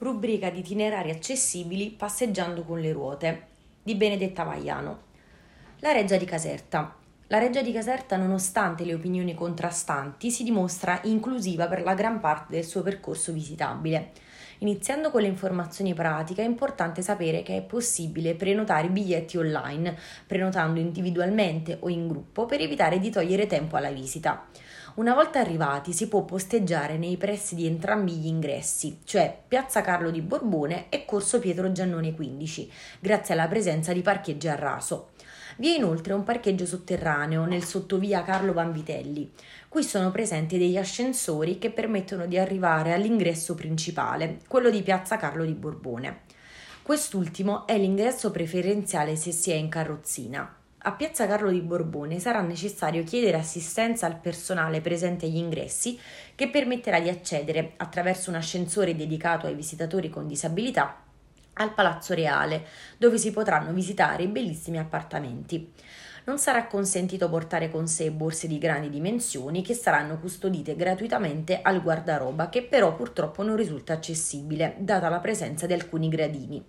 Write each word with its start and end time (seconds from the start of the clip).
rubrica 0.00 0.48
di 0.48 0.60
itinerari 0.60 1.10
accessibili 1.10 1.90
passeggiando 1.90 2.62
con 2.62 2.80
le 2.80 2.90
ruote 2.90 3.46
di 3.82 3.94
Benedetta 3.94 4.44
Vaiano. 4.44 5.02
La 5.80 5.92
Reggia 5.92 6.16
di 6.16 6.24
Caserta. 6.24 6.96
La 7.26 7.38
Reggia 7.38 7.60
di 7.60 7.70
Caserta, 7.70 8.16
nonostante 8.16 8.84
le 8.84 8.94
opinioni 8.94 9.34
contrastanti, 9.34 10.30
si 10.30 10.42
dimostra 10.42 11.00
inclusiva 11.04 11.68
per 11.68 11.82
la 11.82 11.92
gran 11.92 12.18
parte 12.18 12.54
del 12.54 12.64
suo 12.64 12.80
percorso 12.80 13.30
visitabile. 13.32 14.12
Iniziando 14.60 15.10
con 15.10 15.20
le 15.20 15.28
informazioni 15.28 15.92
pratiche, 15.92 16.42
è 16.42 16.46
importante 16.46 17.02
sapere 17.02 17.42
che 17.42 17.58
è 17.58 17.62
possibile 17.62 18.34
prenotare 18.34 18.88
biglietti 18.88 19.36
online, 19.36 19.98
prenotando 20.26 20.80
individualmente 20.80 21.76
o 21.78 21.90
in 21.90 22.08
gruppo 22.08 22.46
per 22.46 22.62
evitare 22.62 22.98
di 22.98 23.10
togliere 23.10 23.46
tempo 23.46 23.76
alla 23.76 23.90
visita. 23.90 24.46
Una 24.94 25.14
volta 25.14 25.38
arrivati 25.38 25.92
si 25.92 26.08
può 26.08 26.24
posteggiare 26.24 26.98
nei 26.98 27.16
pressi 27.16 27.54
di 27.54 27.64
entrambi 27.64 28.12
gli 28.12 28.26
ingressi, 28.26 28.98
cioè 29.04 29.40
Piazza 29.46 29.82
Carlo 29.82 30.10
di 30.10 30.20
Borbone 30.20 30.86
e 30.88 31.04
Corso 31.04 31.38
Pietro 31.38 31.70
Giannone 31.70 32.12
15, 32.12 32.70
grazie 32.98 33.34
alla 33.34 33.46
presenza 33.46 33.92
di 33.92 34.02
parcheggi 34.02 34.48
a 34.48 34.56
raso. 34.56 35.10
Vi 35.58 35.68
è 35.72 35.76
inoltre 35.76 36.12
un 36.12 36.24
parcheggio 36.24 36.66
sotterraneo 36.66 37.44
nel 37.44 37.62
sottovia 37.62 38.24
Carlo 38.24 38.52
Vanvitelli. 38.52 39.30
Qui 39.68 39.84
sono 39.84 40.10
presenti 40.10 40.58
degli 40.58 40.76
ascensori 40.76 41.58
che 41.58 41.70
permettono 41.70 42.26
di 42.26 42.36
arrivare 42.36 42.92
all'ingresso 42.92 43.54
principale, 43.54 44.40
quello 44.48 44.70
di 44.70 44.82
Piazza 44.82 45.16
Carlo 45.16 45.44
di 45.44 45.54
Borbone. 45.54 46.22
Quest'ultimo 46.82 47.66
è 47.66 47.78
l'ingresso 47.78 48.32
preferenziale 48.32 49.14
se 49.14 49.30
si 49.30 49.52
è 49.52 49.54
in 49.54 49.68
carrozzina. 49.68 50.59
A 50.82 50.92
Piazza 50.92 51.26
Carlo 51.26 51.50
di 51.50 51.60
Borbone 51.60 52.18
sarà 52.20 52.40
necessario 52.40 53.04
chiedere 53.04 53.36
assistenza 53.36 54.06
al 54.06 54.18
personale 54.18 54.80
presente 54.80 55.26
agli 55.26 55.36
ingressi 55.36 55.98
che 56.34 56.48
permetterà 56.48 56.98
di 57.00 57.10
accedere, 57.10 57.74
attraverso 57.76 58.30
un 58.30 58.36
ascensore 58.36 58.96
dedicato 58.96 59.46
ai 59.46 59.54
visitatori 59.54 60.08
con 60.08 60.26
disabilità, 60.26 61.02
al 61.54 61.74
Palazzo 61.74 62.14
Reale, 62.14 62.64
dove 62.96 63.18
si 63.18 63.30
potranno 63.30 63.72
visitare 63.72 64.22
i 64.22 64.28
bellissimi 64.28 64.78
appartamenti. 64.78 65.70
Non 66.24 66.38
sarà 66.38 66.66
consentito 66.66 67.28
portare 67.28 67.68
con 67.68 67.86
sé 67.86 68.10
borse 68.10 68.46
di 68.46 68.56
grandi 68.56 68.88
dimensioni 68.88 69.60
che 69.60 69.74
saranno 69.74 70.18
custodite 70.18 70.76
gratuitamente 70.76 71.60
al 71.60 71.82
guardaroba, 71.82 72.48
che 72.48 72.62
però 72.62 72.94
purtroppo 72.94 73.42
non 73.42 73.56
risulta 73.56 73.92
accessibile, 73.92 74.76
data 74.78 75.10
la 75.10 75.18
presenza 75.18 75.66
di 75.66 75.74
alcuni 75.74 76.08
gradini. 76.08 76.64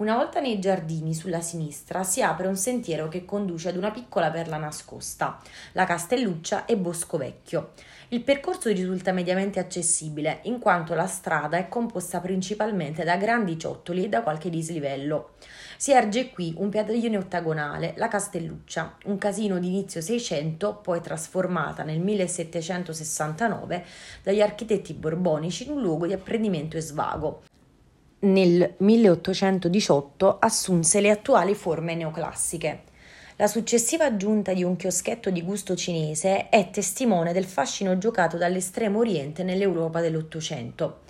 Una 0.00 0.16
volta 0.16 0.40
nei 0.40 0.58
giardini, 0.58 1.12
sulla 1.12 1.42
sinistra, 1.42 2.04
si 2.04 2.22
apre 2.22 2.46
un 2.46 2.56
sentiero 2.56 3.08
che 3.08 3.26
conduce 3.26 3.68
ad 3.68 3.76
una 3.76 3.90
piccola 3.90 4.30
perla 4.30 4.56
nascosta, 4.56 5.38
la 5.72 5.84
Castelluccia 5.84 6.64
e 6.64 6.78
Bosco 6.78 7.18
Vecchio. 7.18 7.72
Il 8.08 8.22
percorso 8.22 8.70
risulta 8.70 9.12
mediamente 9.12 9.60
accessibile, 9.60 10.38
in 10.44 10.58
quanto 10.58 10.94
la 10.94 11.06
strada 11.06 11.58
è 11.58 11.68
composta 11.68 12.18
principalmente 12.20 13.04
da 13.04 13.18
grandi 13.18 13.58
ciottoli 13.58 14.04
e 14.04 14.08
da 14.08 14.22
qualche 14.22 14.48
dislivello. 14.48 15.34
Si 15.76 15.92
erge 15.92 16.30
qui 16.30 16.54
un 16.56 16.70
padiglione 16.70 17.18
ottagonale, 17.18 17.92
la 17.98 18.08
Castelluccia, 18.08 18.96
un 19.04 19.18
casino 19.18 19.58
di 19.58 19.66
inizio 19.66 20.00
600, 20.00 20.76
poi 20.76 21.02
trasformata 21.02 21.82
nel 21.82 22.00
1769 22.00 23.84
dagli 24.22 24.40
architetti 24.40 24.94
borbonici 24.94 25.64
in 25.64 25.72
un 25.72 25.82
luogo 25.82 26.06
di 26.06 26.14
apprendimento 26.14 26.78
e 26.78 26.80
svago 26.80 27.42
nel 28.20 28.74
1818 28.76 30.38
assunse 30.38 31.00
le 31.00 31.10
attuali 31.10 31.54
forme 31.54 31.94
neoclassiche. 31.94 32.82
La 33.36 33.46
successiva 33.46 34.04
aggiunta 34.04 34.52
di 34.52 34.62
un 34.62 34.76
chioschetto 34.76 35.30
di 35.30 35.42
gusto 35.42 35.74
cinese 35.74 36.50
è 36.50 36.68
testimone 36.70 37.32
del 37.32 37.46
fascino 37.46 37.96
giocato 37.96 38.36
dall'estremo 38.36 38.98
oriente 38.98 39.42
nell'Europa 39.42 40.00
dell'Ottocento. 40.00 41.00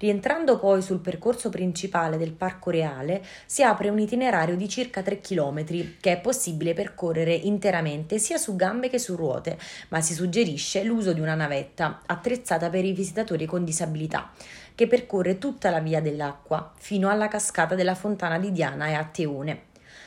Rientrando 0.00 0.60
poi 0.60 0.80
sul 0.80 1.00
percorso 1.00 1.48
principale 1.48 2.18
del 2.18 2.32
Parco 2.32 2.70
Reale, 2.70 3.20
si 3.46 3.64
apre 3.64 3.88
un 3.88 3.98
itinerario 3.98 4.54
di 4.54 4.68
circa 4.68 5.02
3 5.02 5.20
km 5.20 5.64
che 5.98 6.12
è 6.12 6.20
possibile 6.20 6.72
percorrere 6.72 7.34
interamente 7.34 8.20
sia 8.20 8.36
su 8.36 8.54
gambe 8.54 8.90
che 8.90 9.00
su 9.00 9.16
ruote, 9.16 9.58
ma 9.88 10.00
si 10.00 10.14
suggerisce 10.14 10.84
l'uso 10.84 11.12
di 11.12 11.18
una 11.18 11.34
navetta 11.34 12.02
attrezzata 12.06 12.70
per 12.70 12.84
i 12.84 12.92
visitatori 12.92 13.44
con 13.44 13.64
disabilità 13.64 14.30
che 14.76 14.86
percorre 14.86 15.38
tutta 15.38 15.70
la 15.70 15.80
via 15.80 16.00
dell'acqua 16.00 16.72
fino 16.76 17.08
alla 17.08 17.26
cascata 17.26 17.74
della 17.74 17.96
fontana 17.96 18.38
di 18.38 18.52
Diana 18.52 18.86
e 18.86 18.92
a 18.92 19.02
Teone. 19.02 19.62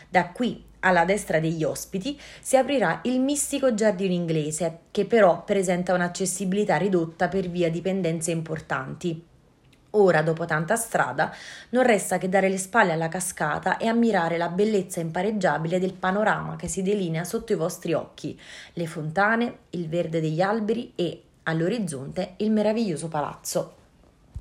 Da 0.07 0.29
qui 0.29 0.63
alla 0.79 1.03
destra 1.03 1.41
degli 1.41 1.65
ospiti 1.65 2.17
si 2.39 2.55
aprirà 2.55 3.01
il 3.03 3.19
mistico 3.19 3.73
giardino 3.73 4.13
inglese, 4.13 4.83
che 4.91 5.05
però 5.05 5.43
presenta 5.43 5.93
un'accessibilità 5.93 6.77
ridotta 6.77 7.27
per 7.27 7.49
via 7.49 7.69
di 7.69 7.81
pendenze 7.81 8.31
importanti. 8.31 9.27
Ora, 9.93 10.21
dopo 10.21 10.45
tanta 10.45 10.77
strada, 10.77 11.33
non 11.69 11.83
resta 11.83 12.17
che 12.17 12.29
dare 12.29 12.47
le 12.47 12.57
spalle 12.57 12.93
alla 12.93 13.09
cascata 13.09 13.75
e 13.75 13.87
ammirare 13.87 14.37
la 14.37 14.47
bellezza 14.47 15.01
impareggiabile 15.01 15.79
del 15.79 15.93
panorama 15.93 16.55
che 16.55 16.69
si 16.69 16.81
delinea 16.81 17.25
sotto 17.25 17.51
i 17.51 17.57
vostri 17.57 17.91
occhi, 17.93 18.39
le 18.73 18.87
fontane, 18.87 19.57
il 19.71 19.89
verde 19.89 20.21
degli 20.21 20.41
alberi 20.41 20.93
e, 20.95 21.23
all'orizzonte, 21.43 22.35
il 22.37 22.51
meraviglioso 22.51 23.09
palazzo. 23.09 23.79